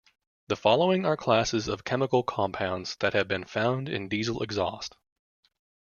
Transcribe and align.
The 0.47 0.55
following 0.55 1.05
are 1.05 1.15
classes 1.15 1.67
of 1.67 1.83
chemical 1.83 2.23
compounds 2.23 2.95
that 3.01 3.13
have 3.13 3.27
been 3.27 3.43
found 3.43 3.87
in 3.87 4.09
diesel 4.09 4.41
exhaust. 4.41 4.95